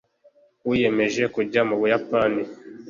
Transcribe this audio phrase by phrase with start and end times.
[0.67, 2.41] wiyemeje kujya mu buyapani